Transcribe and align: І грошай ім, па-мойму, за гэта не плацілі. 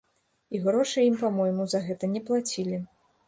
І 0.55 0.61
грошай 0.63 1.03
ім, 1.09 1.19
па-мойму, 1.25 1.67
за 1.73 1.81
гэта 1.91 2.11
не 2.17 2.21
плацілі. 2.31 2.81